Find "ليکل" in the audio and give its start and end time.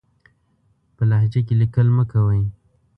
1.61-1.87